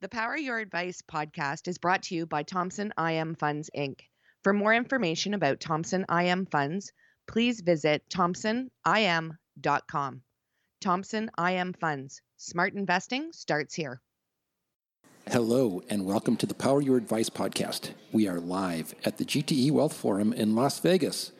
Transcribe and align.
The 0.00 0.08
Power 0.08 0.34
Your 0.34 0.58
Advice 0.58 1.02
podcast 1.02 1.68
is 1.68 1.76
brought 1.76 2.04
to 2.04 2.14
you 2.14 2.24
by 2.24 2.42
Thompson 2.42 2.90
IM 2.98 3.34
Funds 3.34 3.68
Inc. 3.76 3.98
For 4.42 4.54
more 4.54 4.72
information 4.72 5.34
about 5.34 5.60
Thompson 5.60 6.06
IM 6.10 6.46
Funds, 6.46 6.90
please 7.28 7.60
visit 7.60 8.02
thompsonim.com. 8.08 10.22
Thompson 10.80 11.30
IM 11.38 11.74
Funds. 11.74 12.22
Smart 12.38 12.72
investing 12.72 13.30
starts 13.34 13.74
here. 13.74 14.00
Hello, 15.30 15.82
and 15.90 16.06
welcome 16.06 16.38
to 16.38 16.46
the 16.46 16.54
Power 16.54 16.80
Your 16.80 16.96
Advice 16.96 17.28
podcast. 17.28 17.90
We 18.10 18.26
are 18.26 18.40
live 18.40 18.94
at 19.04 19.18
the 19.18 19.26
GTE 19.26 19.70
Wealth 19.70 19.92
Forum 19.92 20.32
in 20.32 20.54
Las 20.54 20.80
Vegas. 20.80 21.32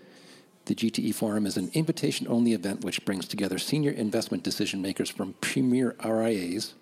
The 0.66 0.74
GTE 0.74 1.14
Forum 1.14 1.46
is 1.46 1.56
an 1.56 1.70
invitation 1.72 2.26
only 2.28 2.52
event 2.52 2.84
which 2.84 3.06
brings 3.06 3.26
together 3.26 3.56
senior 3.56 3.92
investment 3.92 4.42
decision 4.42 4.82
makers 4.82 5.08
from 5.08 5.32
premier 5.40 5.96
RIAs 6.04 6.74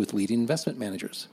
with 0.00 0.14
leading 0.14 0.40
investment 0.40 0.78
managers. 0.78 1.28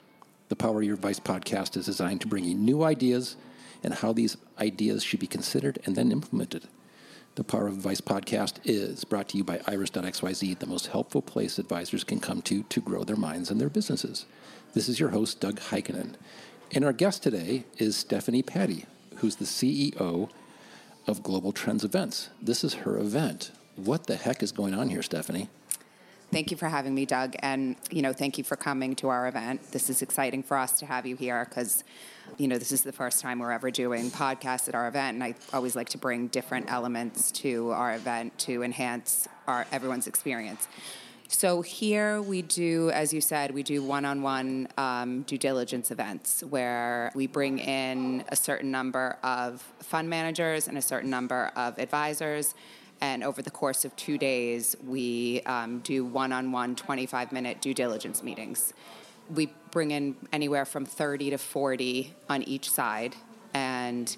The 0.50 0.56
Power 0.58 0.82
Your 0.82 0.96
Advice 0.96 1.22
podcast 1.22 1.78
is 1.78 1.86
designed 1.86 2.20
to 2.20 2.28
bring 2.28 2.44
you 2.44 2.54
new 2.54 2.84
ideas 2.84 3.38
and 3.82 3.94
how 3.94 4.12
these 4.12 4.36
ideas 4.60 5.04
should 5.04 5.21
be 5.21 5.25
considered 5.25 5.80
and 5.86 5.96
then 5.96 6.12
implemented. 6.12 6.68
The 7.36 7.46
Power 7.46 7.68
of 7.68 7.75
Advice 7.75 8.02
podcast 8.02 8.56
is 8.66 9.06
brought 9.06 9.30
to 9.30 9.38
you 9.38 9.46
by 9.46 9.61
Iris.xyz, 9.68 10.60
the 10.60 10.66
most 10.66 10.88
helpful 10.88 11.22
place 11.22 11.58
advisors 11.58 12.04
can 12.04 12.20
come 12.20 12.42
to 12.42 12.64
to 12.64 12.82
grow 12.82 13.06
their 13.06 13.16
minds 13.16 13.50
and 13.50 13.61
their 13.61 13.70
businesses. 13.70 14.25
This 14.74 14.89
is 14.89 15.00
your 15.00 15.11
host, 15.11 15.39
Doug 15.39 15.61
Heikkinen. 15.61 16.16
And 16.74 16.84
our 16.84 16.92
guest 16.92 17.24
today 17.24 17.64
is 17.78 17.96
Stephanie 17.96 18.44
Patty, 18.44 18.84
who's 19.20 19.38
the 19.38 19.46
CEO 19.46 20.30
of 21.08 21.24
Global 21.24 21.54
Trends 21.54 21.86
Events. 21.86 22.32
This 22.42 22.66
is 22.66 22.74
her 22.84 22.97
event. 22.97 23.52
What 23.78 24.08
the 24.08 24.18
heck 24.18 24.44
is 24.44 24.52
going 24.52 24.74
on 24.74 24.89
here, 24.89 25.04
Stephanie? 25.04 25.47
Thank 26.30 26.52
you 26.52 26.58
for 26.58 26.68
having 26.68 26.94
me, 26.94 27.06
Doug, 27.06 27.36
and 27.40 27.78
you 27.90 28.02
know, 28.02 28.12
thank 28.12 28.38
you 28.38 28.44
for 28.44 28.58
coming 28.58 28.96
to 28.96 29.08
our 29.08 29.30
event. 29.30 29.72
This 29.72 29.90
is 29.90 30.02
exciting 30.02 30.44
for 30.44 30.58
us 30.58 30.78
to 30.80 30.86
have 30.86 31.06
you 31.06 31.16
here 31.16 31.46
because, 31.46 31.86
you 32.38 32.50
know, 32.50 32.58
this 32.58 32.73
is 32.73 32.81
the 32.81 32.92
first 32.92 33.22
time 33.22 33.40
we're 33.40 33.53
ever 33.53 33.72
doing 33.72 34.11
podcasts 34.11 34.67
at 34.67 34.75
our 34.75 34.89
event, 34.89 35.16
and 35.16 35.23
I 35.23 35.36
always 35.53 35.73
like 35.73 35.88
to 35.89 35.97
bring 35.97 36.28
different 36.28 36.69
elements 36.69 37.31
to 37.31 37.69
our 37.72 37.95
event 37.95 38.38
to 38.39 38.61
enhance 38.61 39.30
our 39.47 39.66
everyone's 39.72 40.06
experience. 40.06 40.67
So 41.30 41.61
here 41.61 42.22
we 42.22 42.41
do, 42.41 42.89
as 42.89 43.14
you 43.14 43.22
said, 43.22 43.52
we 43.52 43.64
do 43.64 43.81
one-on-one 43.81 44.67
um, 44.78 45.22
due 45.23 45.38
diligence 45.38 45.91
events 45.91 46.41
where 46.41 47.09
we 47.16 47.28
bring 47.28 47.59
in 47.59 48.25
a 48.30 48.36
certain 48.36 48.69
number 48.69 49.17
of 49.23 49.62
fund 49.80 50.09
managers 50.09 50.67
and 50.67 50.78
a 50.78 50.81
certain 50.81 51.09
number 51.09 51.52
of 51.56 51.80
advisors 51.80 52.53
and 53.02 53.23
over 53.23 53.42
the 53.42 53.52
course 53.52 53.86
of 53.86 53.95
two 53.95 54.17
days, 54.17 54.76
we 54.86 55.42
um, 55.45 55.80
do 55.80 56.03
one 56.06 56.31
on 56.31 56.52
one 56.52 56.76
25 56.76 57.31
minute 57.31 57.62
due 57.62 57.73
diligence 57.73 58.23
meetings. 58.23 58.73
We 59.34 59.53
bring 59.72 59.92
in 59.92 60.16
anywhere 60.31 60.66
from 60.66 60.86
30 60.86 61.31
to 61.31 61.38
40 61.38 62.14
on 62.30 62.44
each 62.44 62.72
side, 62.72 63.16
and 63.53 64.16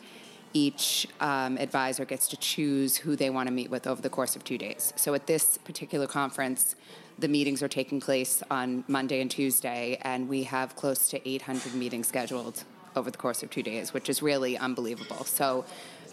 each 0.54 1.08
um, 1.20 1.58
advisor 1.58 2.06
gets 2.06 2.28
to 2.30 2.38
choose 2.38 2.98
who 2.98 3.16
they 3.16 3.30
want 3.30 3.48
to 3.48 3.54
meet 3.54 3.70
with 3.70 3.88
over 3.88 4.02
the 4.02 4.10
course 4.10 4.36
of 4.36 4.44
two 4.44 4.58
days. 4.58 4.94
So 4.96 5.14
at 5.14 5.28
this 5.28 5.58
particular 5.58 6.08
conference, 6.08 6.76
the 7.18 7.28
meetings 7.28 7.62
are 7.62 7.68
taking 7.68 8.00
place 8.00 8.42
on 8.50 8.84
Monday 8.88 9.22
and 9.22 9.30
Tuesday, 9.30 10.00
and 10.02 10.30
we 10.30 10.44
have 10.44 10.76
close 10.76 11.10
to 11.10 11.30
800 11.30 11.74
meetings 11.76 12.08
scheduled 12.08 12.64
over 12.96 13.12
the 13.12 13.18
course 13.18 13.44
of 13.44 13.50
two 13.50 13.64
days, 13.64 13.94
which 13.94 14.10
is 14.10 14.22
really 14.22 14.58
unbelievable. 14.58 15.24
So 15.26 15.66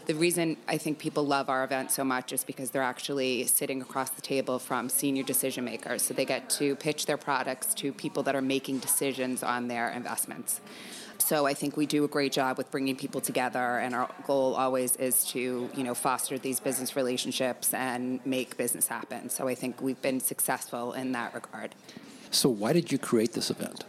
the 0.06 0.14
reason 0.14 0.56
I 0.68 0.78
think 0.78 0.98
people 0.98 1.26
love 1.26 1.48
our 1.48 1.64
event 1.64 1.90
so 1.90 2.04
much 2.04 2.32
is 2.32 2.44
because 2.44 2.70
they're 2.70 2.82
actually 2.82 3.44
sitting 3.46 3.82
across 3.82 4.10
the 4.10 4.22
table 4.22 4.58
from 4.58 4.88
senior 4.88 5.24
decision 5.24 5.64
makers. 5.64 6.02
So 6.02 6.14
they 6.14 6.24
get 6.24 6.48
to 6.50 6.76
pitch 6.76 7.06
their 7.06 7.16
products 7.16 7.74
to 7.74 7.92
people 7.92 8.22
that 8.22 8.36
are 8.36 8.42
making 8.42 8.78
decisions 8.78 9.42
on 9.42 9.66
their 9.66 9.90
investments. 9.90 10.60
So 11.18 11.46
I 11.46 11.54
think 11.54 11.76
we 11.76 11.86
do 11.86 12.04
a 12.04 12.08
great 12.08 12.30
job 12.30 12.56
with 12.56 12.70
bringing 12.70 12.94
people 12.94 13.20
together, 13.20 13.78
and 13.78 13.94
our 13.94 14.08
goal 14.26 14.54
always 14.54 14.94
is 14.96 15.24
to, 15.26 15.68
you 15.74 15.82
know, 15.82 15.94
foster 15.94 16.38
these 16.38 16.60
business 16.60 16.94
relationships 16.94 17.74
and 17.74 18.24
make 18.24 18.56
business 18.56 18.86
happen. 18.86 19.28
So 19.30 19.48
I 19.48 19.54
think 19.54 19.80
we've 19.80 20.00
been 20.02 20.20
successful 20.20 20.92
in 20.92 21.12
that 21.12 21.34
regard. 21.34 21.74
So 22.30 22.48
why 22.48 22.72
did 22.72 22.92
you 22.92 22.98
create 22.98 23.32
this 23.32 23.50
event? 23.50 23.84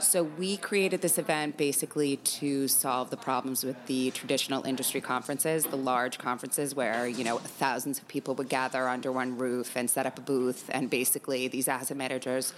So 0.00 0.22
we 0.22 0.56
created 0.56 1.02
this 1.02 1.18
event 1.18 1.56
basically 1.56 2.18
to 2.18 2.68
solve 2.68 3.10
the 3.10 3.16
problems 3.16 3.64
with 3.64 3.76
the 3.86 4.12
traditional 4.12 4.64
industry 4.64 5.00
conferences, 5.00 5.64
the 5.64 5.76
large 5.76 6.18
conferences 6.18 6.74
where 6.74 7.08
you 7.08 7.24
know 7.24 7.38
thousands 7.38 7.98
of 7.98 8.06
people 8.06 8.34
would 8.36 8.48
gather 8.48 8.88
under 8.88 9.10
one 9.10 9.36
roof 9.36 9.76
and 9.76 9.90
set 9.90 10.06
up 10.06 10.18
a 10.18 10.20
booth, 10.20 10.70
and 10.72 10.88
basically 10.88 11.48
these 11.48 11.66
asset 11.66 11.96
managers 11.96 12.54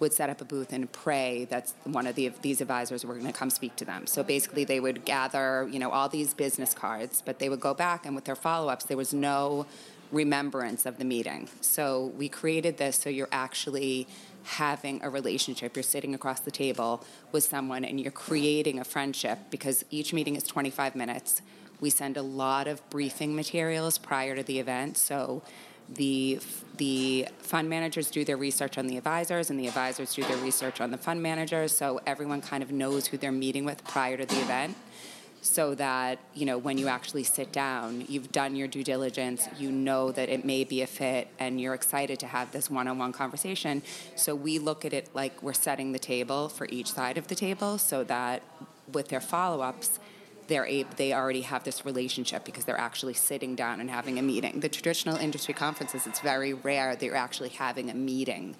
would 0.00 0.12
set 0.12 0.28
up 0.28 0.40
a 0.40 0.44
booth 0.44 0.72
and 0.72 0.90
pray 0.92 1.46
that 1.46 1.72
one 1.84 2.06
of 2.06 2.14
the, 2.14 2.30
these 2.42 2.60
advisors 2.60 3.04
were 3.04 3.14
going 3.14 3.26
to 3.26 3.32
come 3.32 3.50
speak 3.50 3.76
to 3.76 3.84
them. 3.84 4.06
So 4.06 4.22
basically, 4.22 4.64
they 4.64 4.80
would 4.80 5.04
gather, 5.04 5.68
you 5.70 5.78
know, 5.78 5.90
all 5.90 6.08
these 6.08 6.34
business 6.34 6.74
cards, 6.74 7.22
but 7.24 7.38
they 7.38 7.48
would 7.48 7.60
go 7.60 7.72
back 7.72 8.04
and 8.04 8.14
with 8.14 8.24
their 8.24 8.36
follow-ups, 8.36 8.86
there 8.86 8.96
was 8.96 9.14
no 9.14 9.66
remembrance 10.10 10.84
of 10.86 10.98
the 10.98 11.04
meeting. 11.04 11.48
So 11.60 12.12
we 12.18 12.28
created 12.28 12.76
this 12.76 12.96
so 12.96 13.08
you're 13.08 13.28
actually 13.32 14.06
having 14.44 15.02
a 15.02 15.10
relationship. 15.10 15.76
You're 15.76 15.82
sitting 15.82 16.14
across 16.14 16.40
the 16.40 16.50
table 16.50 17.04
with 17.30 17.44
someone 17.44 17.84
and 17.84 18.00
you're 18.00 18.10
creating 18.12 18.78
a 18.78 18.84
friendship 18.84 19.38
because 19.50 19.84
each 19.90 20.12
meeting 20.12 20.36
is 20.36 20.44
25 20.44 20.94
minutes. 20.94 21.42
We 21.80 21.90
send 21.90 22.16
a 22.16 22.22
lot 22.22 22.68
of 22.68 22.88
briefing 22.90 23.34
materials 23.34 23.98
prior 23.98 24.36
to 24.36 24.42
the 24.42 24.58
event. 24.58 24.96
So 24.96 25.42
the 25.88 26.40
the 26.76 27.26
fund 27.38 27.68
managers 27.68 28.10
do 28.10 28.24
their 28.24 28.36
research 28.36 28.78
on 28.78 28.86
the 28.86 28.96
advisors 28.96 29.50
and 29.50 29.58
the 29.58 29.66
advisors 29.66 30.14
do 30.14 30.24
their 30.24 30.36
research 30.38 30.80
on 30.80 30.90
the 30.90 30.96
fund 30.96 31.22
managers 31.22 31.72
so 31.72 32.00
everyone 32.06 32.40
kind 32.40 32.62
of 32.62 32.70
knows 32.70 33.06
who 33.06 33.16
they're 33.18 33.32
meeting 33.32 33.64
with 33.64 33.82
prior 33.84 34.16
to 34.16 34.24
the 34.24 34.40
event 34.40 34.76
so 35.42 35.74
that 35.74 36.20
you 36.34 36.46
know 36.46 36.56
when 36.56 36.78
you 36.78 36.86
actually 36.86 37.24
sit 37.24 37.50
down 37.52 38.04
you've 38.08 38.30
done 38.30 38.54
your 38.54 38.68
due 38.68 38.84
diligence 38.84 39.48
you 39.58 39.72
know 39.72 40.12
that 40.12 40.28
it 40.28 40.44
may 40.44 40.62
be 40.62 40.82
a 40.82 40.86
fit 40.86 41.26
and 41.40 41.60
you're 41.60 41.74
excited 41.74 42.18
to 42.20 42.26
have 42.26 42.52
this 42.52 42.70
one-on-one 42.70 43.12
conversation. 43.12 43.82
So 44.14 44.34
we 44.36 44.60
look 44.60 44.84
at 44.84 44.92
it 44.92 45.10
like 45.14 45.42
we're 45.42 45.52
setting 45.52 45.90
the 45.92 45.98
table 45.98 46.48
for 46.48 46.66
each 46.70 46.92
side 46.92 47.18
of 47.18 47.26
the 47.26 47.34
table 47.34 47.76
so 47.76 48.04
that 48.04 48.42
with 48.92 49.08
their 49.08 49.20
follow-ups 49.20 49.98
they're 50.46 50.66
able, 50.66 50.90
they 50.96 51.12
already 51.12 51.42
have 51.42 51.64
this 51.64 51.84
relationship 51.84 52.44
because 52.44 52.64
they're 52.64 52.78
actually 52.78 53.14
sitting 53.14 53.54
down 53.54 53.80
and 53.80 53.90
having 53.90 54.18
a 54.18 54.22
meeting. 54.22 54.60
The 54.60 54.68
traditional 54.68 55.16
industry 55.16 55.54
conferences 55.54 56.06
it's 56.06 56.20
very 56.20 56.54
rare 56.54 56.94
that 56.94 57.04
you're 57.04 57.16
actually 57.16 57.48
having 57.50 57.90
a 57.90 57.94
meeting 57.94 58.54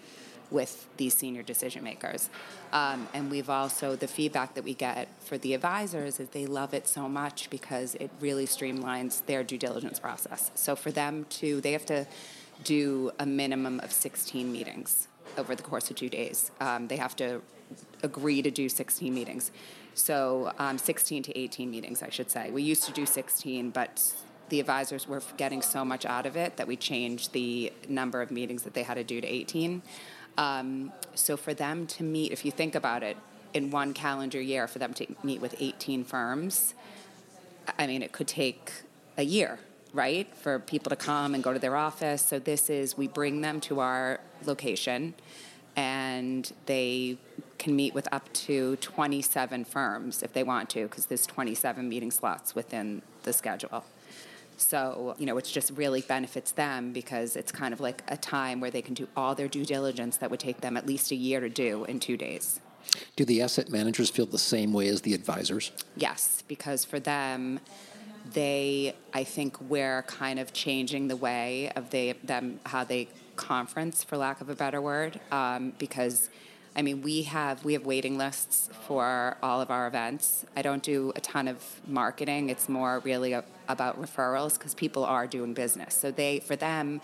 with 0.52 0.88
these 0.96 1.14
senior 1.14 1.42
decision 1.42 1.82
makers. 1.82 2.30
Um, 2.72 3.08
and 3.14 3.30
we've 3.30 3.50
also, 3.50 3.96
the 3.96 4.06
feedback 4.06 4.54
that 4.54 4.64
we 4.64 4.74
get 4.74 5.08
for 5.20 5.38
the 5.38 5.54
advisors 5.54 6.20
is 6.20 6.28
they 6.30 6.46
love 6.46 6.74
it 6.74 6.86
so 6.86 7.08
much 7.08 7.50
because 7.50 7.94
it 7.96 8.10
really 8.20 8.46
streamlines 8.46 9.24
their 9.26 9.42
due 9.42 9.58
diligence 9.58 9.98
process. 9.98 10.50
So 10.54 10.76
for 10.76 10.90
them 10.90 11.26
to, 11.30 11.60
they 11.60 11.72
have 11.72 11.86
to 11.86 12.06
do 12.64 13.10
a 13.18 13.26
minimum 13.26 13.80
of 13.80 13.92
16 13.92 14.50
meetings 14.52 15.08
over 15.36 15.54
the 15.54 15.62
course 15.62 15.90
of 15.90 15.96
two 15.96 16.08
days. 16.08 16.50
Um, 16.60 16.88
they 16.88 16.96
have 16.96 17.16
to 17.16 17.42
agree 18.02 18.42
to 18.42 18.50
do 18.50 18.68
16 18.68 19.12
meetings. 19.12 19.50
So 19.94 20.52
um, 20.58 20.78
16 20.78 21.22
to 21.24 21.38
18 21.38 21.70
meetings, 21.70 22.02
I 22.02 22.10
should 22.10 22.30
say. 22.30 22.50
We 22.50 22.62
used 22.62 22.84
to 22.84 22.92
do 22.92 23.06
16, 23.06 23.70
but 23.70 24.14
the 24.48 24.60
advisors 24.60 25.08
were 25.08 25.22
getting 25.36 25.62
so 25.62 25.84
much 25.84 26.04
out 26.04 26.26
of 26.26 26.36
it 26.36 26.56
that 26.56 26.66
we 26.66 26.76
changed 26.76 27.32
the 27.32 27.72
number 27.88 28.20
of 28.20 28.30
meetings 28.30 28.62
that 28.64 28.74
they 28.74 28.82
had 28.82 28.94
to 28.94 29.04
do 29.04 29.20
to 29.20 29.26
18. 29.26 29.82
Um, 30.38 30.92
so 31.14 31.36
for 31.36 31.54
them 31.54 31.86
to 31.88 32.02
meet, 32.02 32.32
if 32.32 32.44
you 32.44 32.50
think 32.50 32.74
about 32.74 33.02
it, 33.02 33.16
in 33.54 33.70
one 33.70 33.92
calendar 33.92 34.40
year, 34.40 34.66
for 34.66 34.78
them 34.78 34.94
to 34.94 35.06
meet 35.22 35.40
with 35.40 35.54
18 35.58 36.04
firms, 36.04 36.74
I 37.78 37.86
mean, 37.86 38.02
it 38.02 38.12
could 38.12 38.28
take 38.28 38.72
a 39.18 39.22
year, 39.22 39.58
right, 39.92 40.26
for 40.36 40.58
people 40.58 40.90
to 40.90 40.96
come 40.96 41.34
and 41.34 41.44
go 41.44 41.52
to 41.52 41.58
their 41.58 41.76
office. 41.76 42.22
So 42.22 42.38
this 42.38 42.70
is, 42.70 42.96
we 42.96 43.08
bring 43.08 43.40
them 43.40 43.60
to 43.62 43.80
our 43.80 44.20
location 44.44 45.14
and 45.76 46.52
they 46.66 47.18
can 47.58 47.74
meet 47.76 47.94
with 47.94 48.08
up 48.12 48.30
to 48.32 48.76
27 48.76 49.64
firms 49.64 50.22
if 50.22 50.32
they 50.32 50.42
want 50.42 50.68
to, 50.70 50.82
because 50.82 51.06
there's 51.06 51.26
27 51.26 51.88
meeting 51.88 52.10
slots 52.10 52.54
within 52.54 53.02
the 53.22 53.32
schedule. 53.32 53.84
So, 54.56 55.14
you 55.18 55.26
know, 55.26 55.36
it 55.38 55.44
just 55.44 55.70
really 55.72 56.02
benefits 56.02 56.52
them 56.52 56.92
because 56.92 57.36
it's 57.36 57.52
kind 57.52 57.74
of 57.74 57.80
like 57.80 58.02
a 58.08 58.16
time 58.16 58.60
where 58.60 58.70
they 58.70 58.82
can 58.82 58.94
do 58.94 59.08
all 59.16 59.34
their 59.34 59.48
due 59.48 59.64
diligence 59.64 60.16
that 60.18 60.30
would 60.30 60.40
take 60.40 60.60
them 60.60 60.76
at 60.76 60.86
least 60.86 61.10
a 61.10 61.14
year 61.16 61.40
to 61.40 61.48
do 61.48 61.84
in 61.84 62.00
two 62.00 62.16
days. 62.16 62.60
Do 63.16 63.24
the 63.24 63.42
asset 63.42 63.70
managers 63.70 64.10
feel 64.10 64.26
the 64.26 64.38
same 64.38 64.72
way 64.72 64.88
as 64.88 65.02
the 65.02 65.14
advisors? 65.14 65.72
Yes, 65.96 66.42
because 66.48 66.84
for 66.84 67.00
them, 67.00 67.60
they, 68.32 68.94
I 69.12 69.24
think, 69.24 69.60
we're 69.60 70.02
kind 70.02 70.38
of 70.38 70.52
changing 70.52 71.08
the 71.08 71.16
way 71.16 71.70
of 71.74 71.90
they, 71.90 72.12
them 72.24 72.60
how 72.66 72.84
they 72.84 73.08
conference, 73.36 74.04
for 74.04 74.16
lack 74.16 74.40
of 74.40 74.48
a 74.48 74.54
better 74.54 74.80
word, 74.80 75.20
um, 75.30 75.72
because 75.78 76.28
I 76.74 76.82
mean, 76.82 77.02
we 77.02 77.22
have 77.24 77.64
we 77.64 77.74
have 77.74 77.84
waiting 77.84 78.16
lists 78.16 78.70
for 78.86 79.36
all 79.42 79.60
of 79.60 79.70
our 79.70 79.86
events. 79.86 80.46
I 80.56 80.62
don't 80.62 80.82
do 80.82 81.12
a 81.14 81.20
ton 81.20 81.48
of 81.48 81.62
marketing. 81.86 82.48
It's 82.48 82.68
more 82.68 83.00
really 83.00 83.32
a, 83.32 83.44
about 83.68 84.00
referrals 84.00 84.54
because 84.54 84.74
people 84.74 85.04
are 85.04 85.26
doing 85.26 85.52
business. 85.52 85.94
So 85.94 86.10
they, 86.10 86.40
for 86.40 86.56
them, 86.56 87.00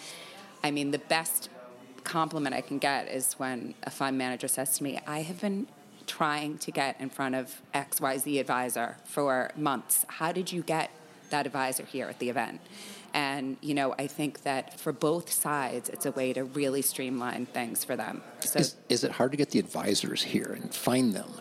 I 0.64 0.70
mean, 0.70 0.90
the 0.90 0.98
best 0.98 1.50
compliment 2.04 2.54
I 2.54 2.62
can 2.62 2.78
get 2.78 3.08
is 3.08 3.34
when 3.34 3.74
a 3.82 3.90
fund 3.90 4.16
manager 4.16 4.48
says 4.48 4.78
to 4.78 4.84
me, 4.84 4.98
"I 5.06 5.20
have 5.22 5.40
been 5.40 5.66
trying 6.08 6.58
to 6.58 6.70
get 6.72 7.00
in 7.00 7.10
front 7.10 7.34
of 7.34 7.60
XYZ 7.74 8.40
advisor 8.40 8.96
for 9.04 9.50
months. 9.54 10.04
How 10.08 10.32
did 10.32 10.50
you 10.50 10.62
get 10.62 10.90
that 11.30 11.46
advisor 11.46 11.84
here 11.84 12.08
at 12.08 12.18
the 12.18 12.30
event? 12.30 12.60
And 13.14 13.56
you 13.60 13.74
know, 13.74 13.94
I 13.98 14.06
think 14.06 14.42
that 14.42 14.78
for 14.78 14.92
both 14.92 15.32
sides, 15.32 15.88
it's 15.88 16.06
a 16.06 16.12
way 16.12 16.32
to 16.32 16.44
really 16.44 16.82
streamline 16.82 17.46
things 17.46 17.84
for 17.84 17.96
them. 17.96 18.22
So, 18.40 18.60
is, 18.60 18.76
is 18.88 19.04
it 19.04 19.12
hard 19.12 19.32
to 19.32 19.36
get 19.36 19.50
the 19.50 19.58
advisors 19.58 20.22
here 20.22 20.56
and 20.60 20.74
find 20.74 21.14
them? 21.14 21.40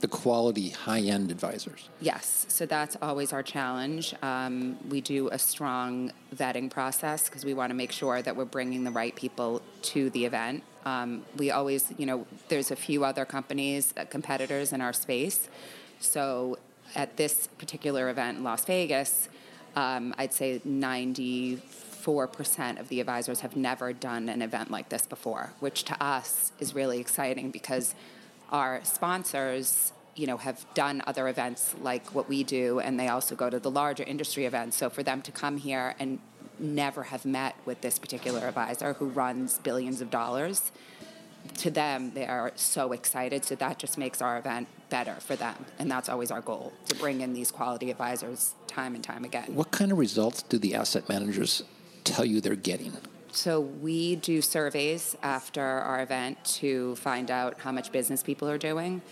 the 0.00 0.08
quality 0.08 0.70
high 0.70 1.00
end 1.00 1.30
advisors? 1.30 1.88
Yes, 2.00 2.46
so 2.48 2.66
that's 2.66 2.96
always 3.00 3.32
our 3.32 3.42
challenge. 3.42 4.14
Um, 4.22 4.76
we 4.88 5.00
do 5.00 5.28
a 5.28 5.38
strong 5.38 6.12
vetting 6.34 6.70
process 6.70 7.28
because 7.28 7.44
we 7.44 7.54
want 7.54 7.70
to 7.70 7.74
make 7.74 7.92
sure 7.92 8.22
that 8.22 8.36
we're 8.36 8.44
bringing 8.44 8.84
the 8.84 8.90
right 8.90 9.14
people 9.14 9.62
to 9.82 10.10
the 10.10 10.24
event. 10.24 10.62
Um, 10.84 11.24
we 11.36 11.50
always, 11.50 11.92
you 11.98 12.06
know, 12.06 12.26
there's 12.48 12.70
a 12.70 12.76
few 12.76 13.04
other 13.04 13.24
companies, 13.24 13.92
uh, 13.96 14.04
competitors 14.04 14.72
in 14.72 14.80
our 14.80 14.92
space. 14.92 15.48
So 16.00 16.58
at 16.94 17.16
this 17.16 17.48
particular 17.58 18.08
event 18.08 18.38
in 18.38 18.44
Las 18.44 18.64
Vegas, 18.64 19.28
um, 19.76 20.14
I'd 20.18 20.32
say 20.32 20.60
94% 20.66 22.80
of 22.80 22.88
the 22.88 23.00
advisors 23.00 23.40
have 23.40 23.56
never 23.56 23.92
done 23.92 24.28
an 24.28 24.42
event 24.42 24.70
like 24.70 24.88
this 24.88 25.06
before, 25.06 25.52
which 25.60 25.84
to 25.84 26.02
us 26.02 26.50
is 26.58 26.74
really 26.74 26.98
exciting 26.98 27.50
because 27.50 27.94
our 28.50 28.80
sponsors 28.84 29.92
you 30.14 30.26
know 30.26 30.38
have 30.38 30.64
done 30.72 31.02
other 31.06 31.28
events 31.28 31.74
like 31.82 32.14
what 32.14 32.26
we 32.28 32.42
do 32.42 32.80
and 32.80 32.98
they 32.98 33.08
also 33.08 33.34
go 33.34 33.50
to 33.50 33.58
the 33.58 33.70
larger 33.70 34.02
industry 34.02 34.46
events. 34.46 34.78
So 34.78 34.88
for 34.88 35.02
them 35.02 35.20
to 35.22 35.30
come 35.30 35.58
here 35.58 35.94
and 35.98 36.18
never 36.58 37.02
have 37.04 37.26
met 37.26 37.54
with 37.66 37.82
this 37.82 37.98
particular 37.98 38.48
advisor 38.48 38.94
who 38.94 39.08
runs 39.08 39.58
billions 39.58 40.00
of 40.00 40.10
dollars 40.10 40.72
to 41.58 41.70
them 41.70 42.12
they 42.14 42.26
are 42.26 42.50
so 42.56 42.92
excited. 42.92 43.44
So 43.44 43.56
that 43.56 43.78
just 43.78 43.98
makes 43.98 44.22
our 44.22 44.38
event 44.38 44.68
better 44.88 45.14
for 45.14 45.36
them. 45.36 45.66
And 45.78 45.90
that's 45.90 46.08
always 46.08 46.30
our 46.30 46.40
goal 46.40 46.72
to 46.88 46.94
bring 46.94 47.20
in 47.20 47.34
these 47.34 47.50
quality 47.50 47.90
advisors 47.90 48.54
time 48.76 48.94
and 48.94 49.04
time 49.12 49.24
again 49.30 49.48
what 49.62 49.70
kind 49.70 49.90
of 49.92 49.98
results 49.98 50.38
do 50.42 50.56
the 50.58 50.72
asset 50.74 51.04
managers 51.08 51.52
tell 52.04 52.24
you 52.24 52.40
they're 52.40 52.64
getting 52.72 52.92
so 53.36 53.60
we 53.60 54.16
do 54.16 54.40
surveys 54.40 55.14
after 55.22 55.62
our 55.62 56.00
event 56.00 56.42
to 56.60 56.96
find 56.96 57.30
out 57.30 57.60
how 57.60 57.70
much 57.70 57.92
business 57.92 58.22
people 58.22 58.48
are 58.48 58.56
doing, 58.56 59.02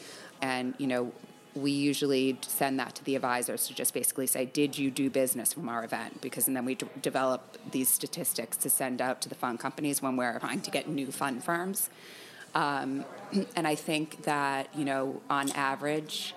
and 0.41 0.75
you 0.79 0.87
know 0.87 1.13
we 1.55 1.71
usually 1.71 2.39
send 2.41 2.81
that 2.81 2.95
to 2.97 3.05
the 3.05 3.15
advisors 3.17 3.69
to 3.69 3.75
just 3.75 3.93
basically 3.93 4.27
say, 4.27 4.45
did 4.47 4.77
you 4.77 4.91
do 4.91 5.09
business 5.11 5.53
from 5.53 5.69
our 5.69 5.85
event? 5.85 6.23
Because 6.23 6.49
and 6.49 6.57
then 6.57 6.65
we 6.65 6.75
d- 6.75 6.87
develop 7.03 7.59
these 7.71 7.89
statistics 7.89 8.57
to 8.57 8.71
send 8.71 9.01
out 9.01 9.21
to 9.21 9.29
the 9.29 9.37
fund 9.37 9.61
companies 9.61 10.01
when 10.01 10.17
we're 10.17 10.39
trying 10.41 10.63
to 10.63 10.71
get 10.71 10.89
new 10.89 11.13
fund 11.13 11.45
firms. 11.45 11.91
Um, 12.55 13.05
and 13.57 13.69
I 13.69 13.75
think 13.75 14.23
that 14.23 14.75
you 14.75 14.87
know 14.87 15.21
on 15.29 15.51
average 15.53 16.35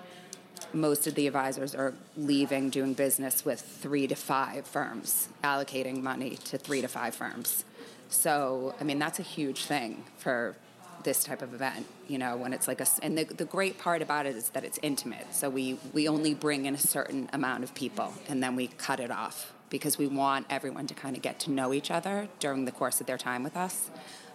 most 0.72 1.06
of 1.06 1.14
the 1.14 1.26
advisors 1.26 1.74
are 1.74 1.94
leaving 2.16 2.70
doing 2.70 2.94
business 2.94 3.44
with 3.44 3.60
three 3.60 4.06
to 4.06 4.14
five 4.14 4.66
firms, 4.66 5.28
allocating 5.42 6.02
money 6.02 6.36
to 6.36 6.58
three 6.58 6.80
to 6.80 6.88
five 6.88 7.14
firms. 7.14 7.64
So, 8.08 8.74
I 8.80 8.84
mean, 8.84 8.98
that's 8.98 9.18
a 9.18 9.22
huge 9.22 9.64
thing 9.64 10.04
for 10.18 10.56
this 11.04 11.24
type 11.24 11.42
of 11.42 11.54
event, 11.54 11.86
you 12.08 12.18
know, 12.18 12.36
when 12.36 12.52
it's 12.52 12.66
like 12.66 12.80
a, 12.80 12.86
and 13.02 13.16
the, 13.16 13.24
the 13.24 13.44
great 13.44 13.78
part 13.78 14.02
about 14.02 14.26
it 14.26 14.36
is 14.36 14.50
that 14.50 14.64
it's 14.64 14.78
intimate. 14.82 15.32
So 15.32 15.48
we, 15.48 15.78
we 15.92 16.08
only 16.08 16.34
bring 16.34 16.66
in 16.66 16.74
a 16.74 16.78
certain 16.78 17.28
amount 17.32 17.64
of 17.64 17.74
people 17.74 18.12
and 18.28 18.42
then 18.42 18.56
we 18.56 18.66
cut 18.66 19.00
it 19.00 19.10
off 19.10 19.52
because 19.70 19.98
we 19.98 20.06
want 20.06 20.46
everyone 20.50 20.86
to 20.86 20.94
kind 20.94 21.16
of 21.16 21.22
get 21.22 21.38
to 21.40 21.50
know 21.50 21.72
each 21.72 21.90
other 21.90 22.28
during 22.40 22.64
the 22.64 22.72
course 22.72 23.00
of 23.00 23.06
their 23.06 23.18
time 23.18 23.42
with 23.42 23.56
us. 23.56 23.90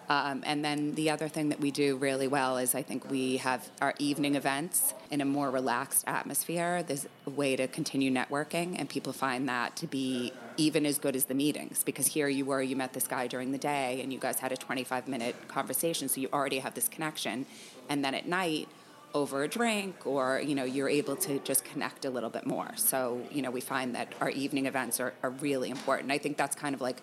Um, 0.09 0.43
and 0.45 0.63
then 0.63 0.95
the 0.95 1.09
other 1.09 1.27
thing 1.27 1.49
that 1.49 1.59
we 1.59 1.71
do 1.71 1.95
really 1.95 2.27
well 2.27 2.57
is 2.57 2.75
I 2.75 2.81
think 2.81 3.09
we 3.09 3.37
have 3.37 3.69
our 3.81 3.93
evening 3.99 4.35
events 4.35 4.93
in 5.09 5.21
a 5.21 5.25
more 5.25 5.49
relaxed 5.49 6.03
atmosphere. 6.07 6.83
There's 6.83 7.07
a 7.25 7.29
way 7.29 7.55
to 7.55 7.67
continue 7.67 8.11
networking, 8.11 8.75
and 8.77 8.89
people 8.89 9.13
find 9.13 9.47
that 9.47 9.75
to 9.77 9.87
be 9.87 10.33
even 10.57 10.85
as 10.85 10.99
good 10.99 11.15
as 11.15 11.25
the 11.25 11.33
meetings 11.33 11.83
because 11.83 12.07
here 12.07 12.27
you 12.27 12.45
were, 12.45 12.61
you 12.61 12.75
met 12.75 12.93
this 12.93 13.07
guy 13.07 13.27
during 13.27 13.51
the 13.51 13.57
day, 13.57 14.01
and 14.01 14.11
you 14.11 14.19
guys 14.19 14.39
had 14.39 14.51
a 14.51 14.57
25 14.57 15.07
minute 15.07 15.35
conversation, 15.47 16.09
so 16.09 16.19
you 16.19 16.29
already 16.33 16.59
have 16.59 16.73
this 16.73 16.87
connection. 16.87 17.45
And 17.89 18.03
then 18.03 18.13
at 18.13 18.27
night, 18.27 18.67
over 19.13 19.43
a 19.43 19.47
drink 19.47 20.07
or 20.07 20.39
you 20.39 20.55
know 20.55 20.63
you're 20.63 20.89
able 20.89 21.15
to 21.15 21.37
just 21.39 21.63
connect 21.63 22.03
a 22.03 22.09
little 22.09 22.31
bit 22.31 22.47
more 22.47 22.71
so 22.75 23.21
you 23.31 23.41
know 23.41 23.51
we 23.51 23.61
find 23.61 23.93
that 23.93 24.11
our 24.19 24.29
evening 24.31 24.65
events 24.65 24.99
are, 24.99 25.13
are 25.21 25.29
really 25.29 25.69
important 25.69 26.11
i 26.11 26.17
think 26.17 26.35
that's 26.35 26.55
kind 26.55 26.73
of 26.73 26.81
like 26.81 27.01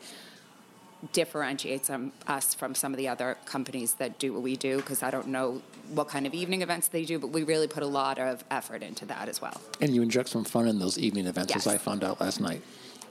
differentiates 1.13 1.91
us 2.27 2.55
from 2.55 2.75
some 2.75 2.93
of 2.93 2.99
the 2.99 3.09
other 3.09 3.39
companies 3.45 3.95
that 3.95 4.19
do 4.19 4.33
what 4.33 4.43
we 4.43 4.57
do 4.57 4.77
because 4.77 5.03
I 5.03 5.11
don't 5.11 5.29
know 5.29 5.63
what 5.93 6.09
kind 6.09 6.27
of 6.27 6.35
evening 6.35 6.63
events 6.63 6.89
they 6.89 7.05
do, 7.05 7.19
but 7.19 7.29
we 7.29 7.43
really 7.43 7.67
put 7.67 7.83
a 7.83 7.87
lot 7.87 8.19
of 8.19 8.45
effort 8.51 8.83
into 8.83 9.07
that 9.07 9.29
as 9.29 9.41
well. 9.41 9.61
And 9.81 9.95
you 9.95 10.03
inject 10.03 10.29
some 10.29 10.45
fun 10.45 10.69
in 10.69 10.79
those 10.79 10.99
evening 10.99 11.27
events, 11.27 11.53
yes. 11.55 11.67
as 11.67 11.75
I 11.75 11.79
found 11.79 12.05
out 12.05 12.21
last 12.21 12.41
night. 12.41 12.63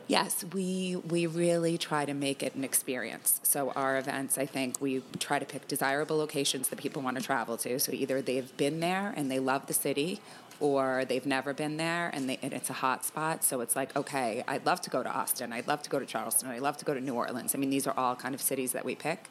Yes, 0.07 0.44
we 0.53 0.95
we 1.07 1.27
really 1.27 1.77
try 1.77 2.03
to 2.03 2.15
make 2.15 2.41
it 2.41 2.56
an 2.56 2.63
experience. 2.63 3.39
So 3.44 3.69
our 3.71 3.95
events, 3.97 4.39
I 4.39 4.47
think, 4.47 4.81
we 4.81 5.03
try 5.19 5.38
to 5.38 5.45
pick 5.45 5.68
desirable 5.68 6.18
locations 6.18 6.69
that 6.69 6.80
people 6.80 7.03
want 7.03 7.18
to 7.18 7.24
travel 7.24 7.57
to. 7.57 7.80
So 7.80 7.92
either 7.92 8.19
they've 8.19 8.56
been 8.57 8.80
there 8.80 9.13
and 9.15 9.30
they 9.30 9.38
love 9.38 9.68
the 9.68 9.74
city, 9.74 10.19
or 10.59 11.06
they've 11.06 11.25
never 11.25 11.53
been 11.53 11.77
there 11.77 12.09
and, 12.13 12.29
they, 12.29 12.39
and, 12.41 12.53
it's 12.53 12.69
a 12.69 12.73
hot 12.73 13.06
spot. 13.06 13.44
So 13.44 13.61
it's 13.61 13.75
like, 13.75 13.95
okay, 13.95 14.44
I'd 14.47 14.65
love 14.65 14.81
to 14.81 14.89
go 14.89 15.03
to 15.03 15.09
Austin. 15.09 15.53
I'd 15.53 15.67
love 15.67 15.81
to 15.83 15.89
go 15.89 16.00
to 16.00 16.06
Charleston. 16.06 16.50
I'd 16.50 16.61
love 16.61 16.77
to 16.77 16.85
go 16.85 16.94
to 16.94 17.01
New 17.01 17.15
Orleans. 17.15 17.56
I 17.56 17.57
mean, 17.57 17.69
these 17.69 17.88
are 17.88 17.94
all 17.97 18.15
kind 18.15 18.35
of 18.35 18.41
cities 18.41 18.71
that 18.73 18.83
we 18.83 18.95
pick. 18.95 19.29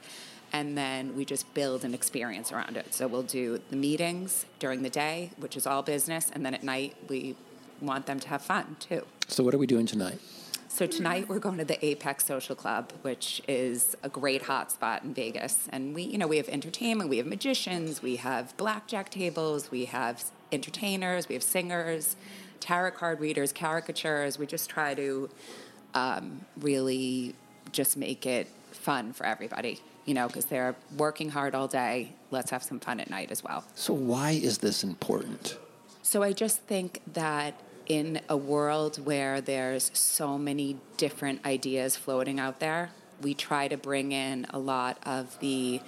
And 0.52 0.78
then 0.78 1.14
we 1.14 1.26
just 1.26 1.52
build 1.52 1.84
an 1.84 1.92
experience 1.92 2.52
around 2.52 2.76
it. 2.76 2.94
So 2.94 3.06
we'll 3.06 3.22
do 3.22 3.60
the 3.70 3.76
meetings 3.76 4.46
during 4.58 4.82
the 4.82 4.90
day, 4.90 5.30
which 5.36 5.56
is 5.56 5.66
all 5.66 5.82
business. 5.82 6.30
And 6.32 6.44
then 6.44 6.54
at 6.54 6.62
night, 6.62 6.96
we 7.08 7.36
want 7.80 8.06
them 8.06 8.18
to 8.20 8.28
have 8.28 8.42
fun 8.42 8.76
too. 8.80 9.04
So, 9.28 9.44
what 9.44 9.54
are 9.54 9.58
we 9.58 9.66
doing 9.66 9.86
tonight? 9.86 10.18
So 10.78 10.86
tonight 10.86 11.28
we're 11.28 11.40
going 11.40 11.58
to 11.58 11.64
the 11.64 11.84
Apex 11.84 12.24
Social 12.24 12.54
Club, 12.54 12.92
which 13.02 13.42
is 13.48 13.96
a 14.04 14.08
great 14.08 14.44
hotspot 14.44 15.02
in 15.02 15.12
Vegas. 15.12 15.66
And 15.72 15.92
we, 15.92 16.04
you 16.04 16.18
know, 16.18 16.28
we 16.28 16.36
have 16.36 16.48
entertainment, 16.48 17.10
we 17.10 17.16
have 17.16 17.26
magicians, 17.26 18.00
we 18.00 18.14
have 18.14 18.56
blackjack 18.56 19.10
tables, 19.10 19.72
we 19.72 19.86
have 19.86 20.22
entertainers, 20.52 21.28
we 21.28 21.34
have 21.34 21.42
singers, 21.42 22.14
tarot 22.60 22.92
card 22.92 23.18
readers, 23.18 23.52
caricatures. 23.52 24.38
We 24.38 24.46
just 24.46 24.70
try 24.70 24.94
to 24.94 25.28
um, 25.94 26.42
really 26.60 27.34
just 27.72 27.96
make 27.96 28.24
it 28.24 28.46
fun 28.70 29.12
for 29.12 29.26
everybody, 29.26 29.80
you 30.04 30.14
know, 30.14 30.28
because 30.28 30.44
they're 30.44 30.76
working 30.96 31.30
hard 31.30 31.56
all 31.56 31.66
day. 31.66 32.12
Let's 32.30 32.52
have 32.52 32.62
some 32.62 32.78
fun 32.78 33.00
at 33.00 33.10
night 33.10 33.32
as 33.32 33.42
well. 33.42 33.64
So, 33.74 33.92
why 33.92 34.30
is 34.30 34.58
this 34.58 34.84
important? 34.84 35.58
So, 36.02 36.22
I 36.22 36.32
just 36.32 36.62
think 36.62 37.00
that 37.14 37.60
in 37.88 38.20
a 38.28 38.36
world 38.36 39.04
where 39.04 39.40
there's 39.40 39.90
so 39.94 40.38
many 40.38 40.76
different 40.96 41.44
ideas 41.44 41.96
floating 41.96 42.38
out 42.38 42.60
there, 42.60 42.90
we 43.22 43.34
try 43.34 43.68
to 43.68 43.76
bring 43.76 44.12
in 44.12 44.46
a 44.50 44.58
lot 44.58 44.98
of 45.04 45.38
the 45.40 45.80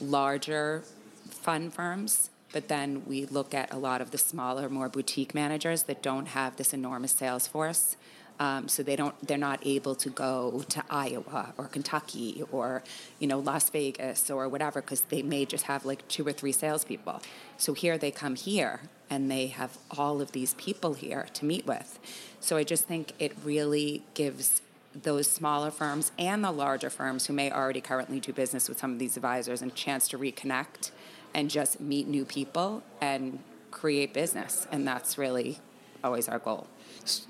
larger 0.00 0.82
fund 1.30 1.72
firms 1.72 2.30
but 2.52 2.68
then 2.68 3.02
we 3.06 3.26
look 3.26 3.54
at 3.54 3.72
a 3.72 3.78
lot 3.78 4.00
of 4.00 4.10
the 4.10 4.18
smaller, 4.18 4.68
more 4.68 4.88
boutique 4.88 5.34
managers 5.34 5.84
that 5.84 6.02
don't 6.02 6.26
have 6.28 6.56
this 6.56 6.72
enormous 6.72 7.12
sales 7.12 7.46
force. 7.46 7.96
Um, 8.40 8.68
so 8.68 8.84
they 8.84 8.94
don't 8.94 9.14
they're 9.26 9.36
not 9.36 9.58
able 9.66 9.96
to 9.96 10.08
go 10.08 10.62
to 10.68 10.84
Iowa 10.88 11.54
or 11.58 11.66
Kentucky 11.66 12.44
or 12.52 12.84
you 13.18 13.26
know 13.26 13.40
Las 13.40 13.68
Vegas 13.68 14.30
or 14.30 14.48
whatever 14.48 14.80
because 14.80 15.00
they 15.02 15.22
may 15.22 15.44
just 15.44 15.64
have 15.64 15.84
like 15.84 16.06
two 16.06 16.24
or 16.24 16.32
three 16.32 16.52
salespeople. 16.52 17.20
So 17.56 17.74
here 17.74 17.98
they 17.98 18.12
come 18.12 18.36
here 18.36 18.82
and 19.10 19.30
they 19.30 19.48
have 19.48 19.78
all 19.96 20.20
of 20.20 20.32
these 20.32 20.54
people 20.54 20.94
here 20.94 21.26
to 21.34 21.44
meet 21.44 21.66
with. 21.66 21.98
So 22.40 22.56
I 22.56 22.64
just 22.64 22.86
think 22.86 23.12
it 23.18 23.32
really 23.44 24.02
gives 24.14 24.62
those 24.94 25.30
smaller 25.30 25.70
firms 25.70 26.12
and 26.18 26.42
the 26.42 26.50
larger 26.50 26.90
firms 26.90 27.26
who 27.26 27.32
may 27.32 27.50
already 27.50 27.80
currently 27.80 28.20
do 28.20 28.32
business 28.32 28.68
with 28.68 28.78
some 28.78 28.92
of 28.92 28.98
these 28.98 29.16
advisors 29.16 29.62
a 29.62 29.70
chance 29.70 30.08
to 30.08 30.18
reconnect 30.18 30.90
and 31.34 31.50
just 31.50 31.80
meet 31.80 32.08
new 32.08 32.24
people 32.24 32.82
and 33.00 33.38
create 33.70 34.14
business. 34.14 34.66
And 34.72 34.86
that's 34.86 35.18
really 35.18 35.58
always 36.02 36.28
our 36.28 36.38
goal. 36.38 36.66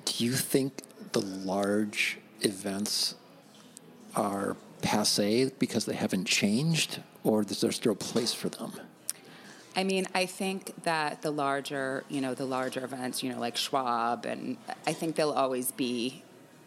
Do 0.05 0.25
you 0.25 0.33
think 0.33 0.83
the 1.13 1.21
large 1.21 2.19
events 2.41 3.15
are 4.15 4.57
passe 4.83 5.51
because 5.59 5.85
they 5.85 5.95
haven't 5.95 6.27
changed, 6.27 7.01
or 7.25 7.43
is 7.43 7.61
there 7.61 7.73
still 7.73 7.93
a 7.93 7.97
place 7.97 8.33
for 8.33 8.49
them? 8.49 8.73
I 9.77 9.85
mean, 9.85 10.07
I 10.15 10.27
think 10.27 10.83
that 10.85 11.23
the 11.23 11.31
larger, 11.31 12.05
you 12.09 12.21
know, 12.21 12.35
the 12.35 12.45
larger 12.45 12.85
events, 12.85 13.23
you 13.23 13.33
know, 13.33 13.39
like 13.39 13.57
Schwab, 13.57 14.25
and 14.25 14.57
I 14.87 14.93
think 14.93 15.17
they'll 15.17 15.31
always 15.31 15.73
be 15.73 16.23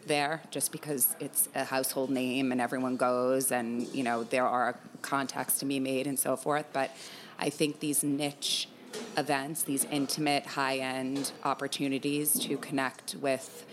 there 0.06 0.42
just 0.50 0.72
because 0.72 1.14
it's 1.20 1.48
a 1.54 1.64
household 1.64 2.10
name 2.10 2.52
and 2.52 2.60
everyone 2.60 2.96
goes, 2.96 3.52
and 3.52 3.86
you 3.88 4.02
know, 4.02 4.24
there 4.24 4.46
are 4.46 4.76
contacts 5.02 5.58
to 5.58 5.64
be 5.64 5.78
made 5.78 6.06
and 6.06 6.18
so 6.18 6.36
forth. 6.36 6.66
But 6.72 6.90
I 7.38 7.50
think 7.50 7.80
these 7.80 8.02
niche 8.02 8.68
events, 9.16 9.62
these 9.62 9.84
intimate, 9.86 10.46
high 10.46 10.78
end 10.78 11.32
opportunities 11.44 12.38
to 12.40 12.56
connect 12.58 13.16
with 13.16 13.66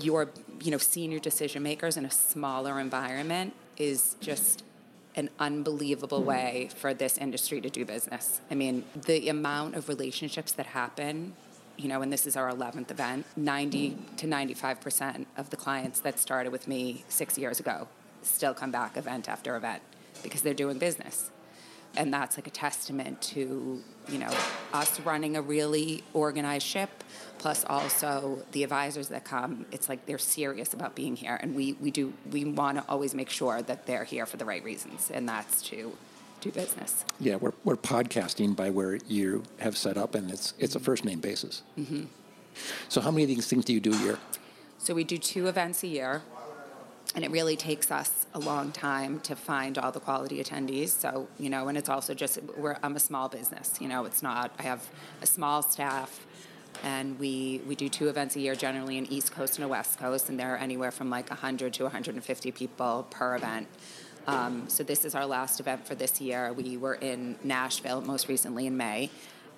your 0.00 0.30
you 0.60 0.70
know 0.70 0.78
senior 0.78 1.18
decision 1.18 1.62
makers 1.62 1.96
in 1.96 2.04
a 2.04 2.10
smaller 2.10 2.80
environment 2.80 3.54
is 3.76 4.16
just 4.20 4.64
an 5.14 5.30
unbelievable 5.38 6.18
mm-hmm. 6.18 6.28
way 6.28 6.70
for 6.76 6.94
this 6.94 7.18
industry 7.18 7.60
to 7.60 7.70
do 7.70 7.84
business. 7.84 8.40
I 8.50 8.54
mean, 8.54 8.84
the 9.06 9.28
amount 9.28 9.74
of 9.74 9.88
relationships 9.88 10.52
that 10.52 10.66
happen, 10.66 11.34
you 11.76 11.88
know, 11.88 12.02
and 12.02 12.12
this 12.12 12.26
is 12.26 12.36
our 12.36 12.50
11th 12.50 12.90
event, 12.90 13.26
90 13.36 13.90
mm-hmm. 13.90 14.16
to 14.16 14.26
95% 14.26 15.26
of 15.36 15.50
the 15.50 15.56
clients 15.56 16.00
that 16.00 16.18
started 16.18 16.50
with 16.50 16.66
me 16.66 17.04
six 17.08 17.36
years 17.38 17.60
ago 17.60 17.88
still 18.22 18.54
come 18.54 18.70
back 18.70 18.96
event 18.96 19.28
after 19.28 19.56
event 19.56 19.82
because 20.22 20.42
they're 20.42 20.54
doing 20.54 20.78
business 20.78 21.30
and 21.96 22.12
that's 22.12 22.36
like 22.36 22.46
a 22.46 22.50
testament 22.50 23.20
to 23.20 23.82
you 24.08 24.18
know 24.18 24.30
us 24.72 24.98
running 25.00 25.36
a 25.36 25.42
really 25.42 26.02
organized 26.12 26.66
ship 26.66 26.90
plus 27.38 27.64
also 27.64 28.38
the 28.52 28.62
advisors 28.62 29.08
that 29.08 29.24
come. 29.24 29.66
It's 29.72 29.88
like 29.88 30.06
they're 30.06 30.18
serious 30.18 30.74
about 30.74 30.94
being 30.94 31.16
here 31.16 31.38
and 31.42 31.54
we 31.54 31.74
we 31.74 31.90
do 31.90 32.12
we 32.30 32.44
want 32.44 32.78
to 32.78 32.84
always 32.88 33.14
make 33.14 33.28
sure 33.28 33.62
that 33.62 33.86
they're 33.86 34.04
here 34.04 34.26
for 34.26 34.36
the 34.36 34.44
right 34.44 34.62
reasons 34.62 35.10
and 35.12 35.28
that's 35.28 35.62
to 35.62 35.96
do 36.40 36.50
business. 36.50 37.04
Yeah 37.20 37.36
we're, 37.36 37.52
we're 37.64 37.76
podcasting 37.76 38.54
by 38.56 38.70
where 38.70 38.96
you 39.06 39.42
have 39.58 39.76
set 39.76 39.96
up 39.96 40.14
and 40.14 40.30
it's 40.30 40.54
it's 40.58 40.74
a 40.74 40.80
first 40.80 41.04
name 41.04 41.20
basis. 41.20 41.62
Mm-hmm. 41.78 42.04
so 42.88 43.00
how 43.00 43.10
many 43.10 43.24
of 43.24 43.28
these 43.28 43.48
things 43.48 43.64
do 43.64 43.72
you 43.72 43.80
do 43.80 43.92
a 43.92 43.98
year? 43.98 44.18
So 44.78 44.94
we 44.94 45.04
do 45.04 45.18
two 45.18 45.46
events 45.46 45.82
a 45.84 45.88
year 45.88 46.22
and 47.14 47.24
it 47.24 47.30
really 47.30 47.56
takes 47.56 47.90
us 47.90 48.26
a 48.34 48.38
long 48.38 48.72
time 48.72 49.20
to 49.20 49.36
find 49.36 49.78
all 49.78 49.92
the 49.92 50.00
quality 50.00 50.42
attendees. 50.42 50.90
So 50.90 51.28
you 51.38 51.50
know 51.50 51.68
and 51.68 51.76
it's 51.76 51.88
also 51.88 52.14
just 52.14 52.38
we're 52.56 52.76
i'm 52.82 52.96
a 52.96 53.00
small 53.00 53.28
business 53.28 53.78
you 53.80 53.88
know 53.88 54.04
it's 54.04 54.22
not 54.22 54.52
i 54.58 54.62
have 54.62 54.88
a 55.20 55.26
small 55.26 55.62
staff 55.62 56.26
and 56.82 57.18
we 57.18 57.60
we 57.66 57.74
do 57.74 57.88
two 57.88 58.08
events 58.08 58.36
a 58.36 58.40
year 58.40 58.54
generally 58.54 58.98
in 58.98 59.06
east 59.12 59.32
coast 59.32 59.56
and 59.56 59.64
a 59.64 59.68
west 59.68 59.98
coast 59.98 60.28
and 60.28 60.38
they're 60.38 60.56
anywhere 60.56 60.90
from 60.90 61.10
like 61.10 61.28
100 61.28 61.72
to 61.74 61.84
150 61.84 62.52
people 62.52 63.06
per 63.10 63.36
event. 63.36 63.68
Um, 64.26 64.68
so 64.68 64.84
this 64.84 65.04
is 65.04 65.16
our 65.16 65.26
last 65.26 65.58
event 65.58 65.84
for 65.84 65.96
this 65.96 66.20
year. 66.20 66.52
We 66.52 66.76
were 66.76 66.94
in 66.94 67.36
nashville 67.42 68.00
most 68.00 68.28
recently 68.28 68.66
in 68.66 68.76
may 68.76 69.10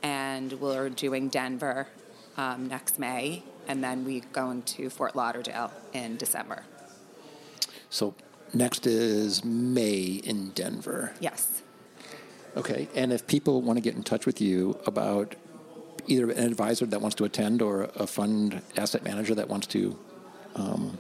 and 0.03 0.53
we're 0.55 0.89
doing 0.89 1.29
denver 1.29 1.89
um, 2.37 2.69
next 2.69 2.99
may 2.99 3.43
and 3.69 3.83
then 3.83 4.05
we 4.05 4.21
going 4.21 4.63
to 4.63 4.91
fort 4.91 5.17
lauderdale 5.17 5.73
in 5.93 6.17
december 6.17 6.65
so 7.95 8.13
next 8.53 8.89
is 8.89 9.45
May 9.45 10.21
in 10.25 10.51
Denver. 10.51 11.13
Yes. 11.21 11.63
Okay, 12.57 12.89
and 12.95 13.13
if 13.13 13.27
people 13.29 13.63
want 13.63 13.77
to 13.77 13.81
get 13.81 13.95
in 13.95 14.03
touch 14.03 14.27
with 14.27 14.41
you 14.41 14.79
about 14.85 15.37
either 16.09 16.29
an 16.31 16.45
advisor 16.45 16.87
that 16.87 17.01
wants 17.01 17.15
to 17.17 17.25
attend 17.25 17.63
or 17.63 17.85
a 17.95 18.07
fund 18.07 18.63
asset 18.77 19.05
manager 19.05 19.35
that 19.37 19.49
wants 19.49 19.69
to 19.69 19.97
um, 20.57 20.99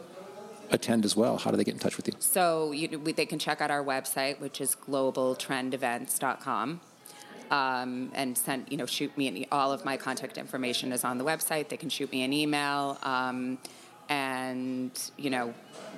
attend 0.70 1.04
as 1.04 1.16
well, 1.16 1.36
how 1.36 1.50
do 1.50 1.56
they 1.56 1.64
get 1.64 1.74
in 1.74 1.80
touch 1.80 1.96
with 1.96 2.06
you? 2.06 2.14
So 2.20 2.70
you, 2.70 2.86
they 2.88 3.26
can 3.26 3.40
check 3.40 3.60
out 3.60 3.72
our 3.72 3.82
website, 3.82 4.38
which 4.38 4.60
is 4.60 4.76
globaltrendevents.com. 4.88 6.80
Um, 7.50 8.10
and 8.14 8.38
send 8.38 8.66
you 8.70 8.78
know 8.78 8.86
shoot 8.86 9.16
me 9.18 9.28
an, 9.28 9.44
all 9.52 9.70
of 9.70 9.84
my 9.84 9.96
contact 9.96 10.38
information 10.38 10.92
is 10.92 11.04
on 11.04 11.18
the 11.18 11.24
website. 11.24 11.68
They 11.68 11.76
can 11.76 11.90
shoot 11.90 12.10
me 12.10 12.22
an 12.22 12.32
email. 12.32 12.98
Um, 13.02 13.58
and 14.08 15.10
you 15.16 15.30
know 15.30 15.54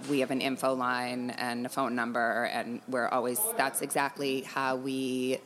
we 0.09 0.21
have 0.21 0.31
an 0.31 0.41
info 0.41 0.75
line 0.75 1.31
and 1.31 1.67
a 1.67 1.69
phone 1.69 1.95
number 1.95 2.45
and 2.45 2.81
we're 2.89 3.09
always 3.09 3.41
that's 3.57 3.83
exactly 3.83 4.43
how 4.43 4.77
we 4.77 5.39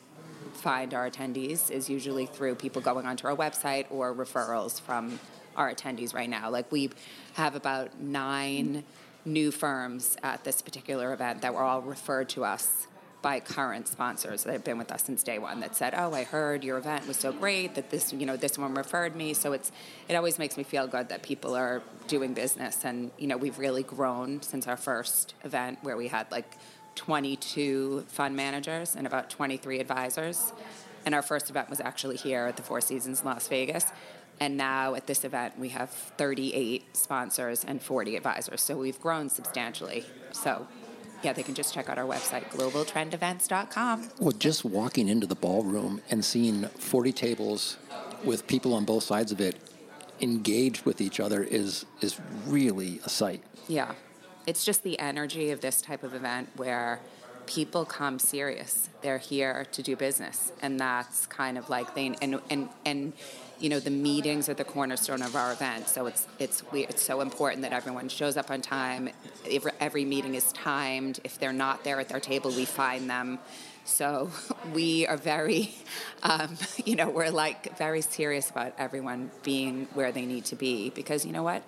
find 0.55 0.95
our 0.95 1.09
attendees 1.11 1.71
is 1.71 1.89
usually 1.89 2.27
through 2.27 2.55
people 2.55 2.83
going 2.83 3.07
onto 3.07 3.27
our 3.27 3.37
website 3.37 3.87
or 3.91 4.15
referrals 4.15 4.81
from 4.81 5.19
our 5.57 5.73
attendees 5.73 6.15
right 6.15 6.29
now. 6.29 6.51
Like 6.51 6.71
we 6.71 6.91
have 7.35 7.55
about 7.55 8.01
nine 8.01 8.85
new 9.25 9.51
firms 9.51 10.17
at 10.23 10.45
this 10.45 10.63
particular 10.63 11.13
event 11.13 11.43
that 11.43 11.53
were 11.55 11.63
all 11.63 11.83
referred 11.83 12.29
to 12.31 12.45
us 12.45 12.87
by 13.23 13.41
current 13.41 13.89
sponsors 13.89 14.45
that 14.45 14.53
have 14.53 14.65
been 14.65 14.79
with 14.79 14.91
us 14.91 15.05
since 15.05 15.23
day 15.23 15.39
one 15.39 15.61
that 15.61 15.77
said, 15.77 15.95
"Oh, 15.97 16.13
I 16.15 16.25
heard 16.25 16.65
your 16.65 16.79
event 16.79 17.07
was 17.07 17.17
so 17.17 17.33
great 17.33 17.75
that 17.75 17.91
this, 17.91 18.13
you 18.13 18.27
know, 18.27 18.37
this 18.37 18.59
one 18.59 18.75
referred 18.75 19.15
me." 19.15 19.35
So 19.35 19.53
it's 19.53 19.71
it 20.09 20.15
always 20.15 20.39
makes 20.39 20.57
me 20.57 20.63
feel 20.63 20.87
good 20.87 21.09
that 21.09 21.23
people 21.23 21.55
are 21.55 21.83
doing 22.07 22.35
business, 22.35 22.85
and 22.85 23.11
you 23.19 23.27
know, 23.27 23.37
we've 23.37 23.59
really 23.59 23.83
grown 23.83 24.43
since 24.43 24.67
our 24.67 24.77
first 24.77 25.35
event 25.45 25.79
where 25.83 25.97
we 25.97 26.09
had 26.09 26.31
like 26.31 26.57
22 26.97 28.05
fund 28.09 28.37
managers 28.37 28.97
and 28.97 29.07
about 29.07 29.31
23 29.31 29.81
advisors, 29.81 30.53
and 31.05 31.15
our 31.15 31.23
first 31.23 31.51
event 31.51 31.71
was 31.71 31.81
actually 31.81 32.17
here 32.17 32.47
at 32.47 32.57
the 32.57 32.63
Four 32.63 32.81
Seasons 32.81 33.21
in 33.21 33.27
Las 33.27 33.49
Vegas. 33.49 33.87
And 34.43 34.57
now 34.57 34.95
at 34.95 35.07
this 35.07 35.25
event, 35.25 35.59
we 35.59 35.69
have 35.69 35.91
38 35.91 36.97
sponsors 36.97 37.63
and 37.63 37.81
40 37.83 38.17
advisors. 38.17 38.63
So 38.63 38.75
we've 38.79 38.99
grown 38.99 39.29
substantially. 39.29 40.07
So 40.33 40.67
yeah, 41.23 41.33
they 41.33 41.43
can 41.43 41.55
just 41.55 41.75
check 41.75 41.89
out 41.89 41.99
our 41.99 42.07
website, 42.07 42.49
globaltrendevents.com. 42.51 44.11
Well, 44.19 44.33
just 44.33 44.65
walking 44.65 45.09
into 45.09 45.27
the 45.27 45.35
ballroom 45.35 46.01
and 46.11 46.25
seeing 46.25 46.65
40 46.65 47.13
tables 47.13 47.77
with 48.25 48.47
people 48.47 48.75
on 48.75 48.85
both 48.85 49.05
sides 49.05 49.33
of 49.33 49.41
it 49.41 49.57
engaged 50.21 50.85
with 50.85 51.01
each 51.01 51.19
other 51.19 51.43
is 51.43 51.87
is 52.01 52.21
really 52.47 53.01
a 53.05 53.09
sight. 53.09 53.43
Yeah. 53.69 53.95
It's 54.47 54.65
just 54.65 54.83
the 54.83 54.99
energy 54.99 55.51
of 55.51 55.61
this 55.61 55.81
type 55.81 56.03
of 56.03 56.15
event 56.15 56.49
where 56.57 57.01
people 57.51 57.85
come 57.85 58.21
serious. 58.21 58.89
They're 59.03 59.19
here 59.19 59.67
to 59.73 59.83
do 59.83 59.97
business. 59.97 60.53
And 60.63 60.79
that's 60.79 61.27
kind 61.27 61.59
of 61.59 61.69
like 61.69 61.95
they 61.97 62.15
and 62.23 62.41
and 62.49 62.69
and 62.85 63.13
you 63.59 63.69
know 63.69 63.81
the 63.81 63.91
meetings 63.91 64.49
are 64.49 64.55
the 64.55 64.65
cornerstone 64.65 65.21
of 65.21 65.35
our 65.35 65.53
event. 65.53 65.89
So 65.89 66.07
it's 66.07 66.29
it's 66.39 66.63
we, 66.71 66.87
it's 66.87 67.03
so 67.03 67.21
important 67.21 67.63
that 67.63 67.73
everyone 67.73 68.09
shows 68.09 68.37
up 68.37 68.53
on 68.53 68.61
time. 68.63 69.11
Every, 69.51 69.73
every 69.81 70.05
meeting 70.05 70.37
is 70.37 70.53
timed. 70.53 71.19
If 71.25 71.41
they're 71.41 71.53
not 71.53 71.83
there 71.83 71.99
at 71.99 72.09
their 72.09 72.21
table 72.21 72.53
we 72.53 72.65
find 72.65 73.11
them. 73.11 73.41
So 73.85 74.31
we 74.73 75.09
are 75.09 75.17
very 75.17 75.75
um, 76.23 76.57
you 76.85 76.95
know 76.95 77.11
we're 77.11 77.31
like 77.31 77.77
very 77.77 78.01
serious 78.01 78.49
about 78.49 78.75
everyone 78.79 79.33
being 79.43 79.89
where 79.95 80.13
they 80.13 80.25
need 80.25 80.45
to 80.47 80.57
be. 80.57 80.91
Because 80.91 81.27
you 81.27 81.33
know 81.33 81.43
what? 81.43 81.65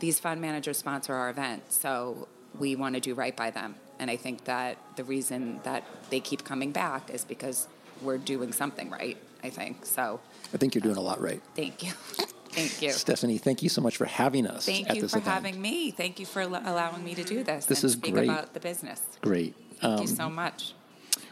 These 0.00 0.18
fund 0.18 0.40
managers 0.40 0.78
sponsor 0.78 1.14
our 1.14 1.30
event. 1.30 1.72
So 1.72 2.26
we 2.58 2.74
want 2.74 2.96
to 2.96 3.00
do 3.00 3.14
right 3.14 3.36
by 3.36 3.50
them 3.50 3.76
and 4.00 4.10
i 4.10 4.16
think 4.16 4.44
that 4.44 4.76
the 4.96 5.04
reason 5.04 5.60
that 5.62 5.84
they 6.10 6.18
keep 6.18 6.44
coming 6.44 6.72
back 6.72 7.08
is 7.10 7.24
because 7.24 7.68
we're 8.02 8.18
doing 8.18 8.52
something 8.52 8.90
right 8.90 9.18
i 9.44 9.50
think 9.50 9.86
so 9.86 10.18
I 10.52 10.56
think 10.56 10.74
you're 10.74 10.82
doing 10.82 10.96
a 10.96 11.00
lot 11.00 11.20
right. 11.20 11.42
Thank 11.54 11.82
you. 11.82 11.92
Thank 12.50 12.82
you. 12.82 12.90
Stephanie, 12.90 13.38
thank 13.38 13.62
you 13.62 13.68
so 13.68 13.80
much 13.80 13.96
for 13.96 14.06
having 14.06 14.44
us. 14.44 14.66
Thank 14.66 14.92
you 14.92 15.02
for 15.06 15.18
event. 15.18 15.24
having 15.24 15.62
me. 15.62 15.92
Thank 15.92 16.18
you 16.18 16.26
for 16.26 16.40
allowing 16.42 17.04
me 17.04 17.14
to 17.14 17.22
do 17.22 17.44
this. 17.44 17.66
This 17.66 17.84
is 17.84 17.92
speak 17.92 18.14
great. 18.14 18.28
about 18.28 18.54
the 18.54 18.58
business. 18.58 19.00
Great. 19.20 19.54
Thank 19.80 19.84
um, 19.84 20.00
you 20.00 20.08
so 20.08 20.28
much. 20.28 20.74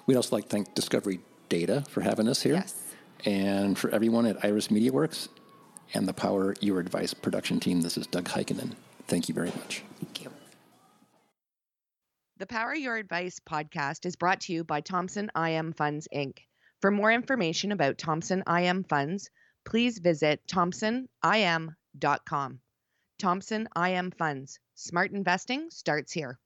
We'd 0.06 0.14
also 0.14 0.36
like 0.36 0.44
to 0.44 0.50
thank 0.50 0.76
Discovery 0.76 1.18
Data 1.48 1.84
for 1.88 2.02
having 2.02 2.28
us 2.28 2.42
here. 2.42 2.54
Yes. 2.54 2.80
And 3.24 3.76
for 3.76 3.90
everyone 3.90 4.26
at 4.26 4.44
Iris 4.44 4.70
Media 4.70 4.92
Works 4.92 5.28
and 5.92 6.06
the 6.06 6.12
Power 6.12 6.54
Your 6.60 6.78
Advice 6.78 7.14
production 7.14 7.58
team, 7.58 7.80
this 7.80 7.98
is 7.98 8.06
Doug 8.06 8.26
Heikkinen. 8.26 8.76
Thank 9.08 9.28
you 9.28 9.34
very 9.34 9.50
much. 9.50 9.82
Thank 10.00 10.22
you. 10.22 10.30
The 12.38 12.46
Power 12.46 12.72
Your 12.72 12.96
Advice 12.96 13.40
podcast 13.40 14.06
is 14.06 14.14
brought 14.14 14.42
to 14.42 14.52
you 14.52 14.62
by 14.62 14.80
Thompson 14.80 15.28
IM 15.36 15.72
Funds, 15.72 16.06
Inc. 16.14 16.38
For 16.80 16.92
more 16.92 17.10
information 17.10 17.72
about 17.72 17.98
Thompson 17.98 18.44
IM 18.48 18.84
Funds, 18.84 19.28
please 19.64 19.98
visit 19.98 20.40
thompsonim.com. 20.46 22.60
Thompson 23.18 23.68
IM 23.76 24.12
Funds. 24.12 24.60
Smart 24.76 25.10
investing 25.10 25.70
starts 25.70 26.12
here. 26.12 26.38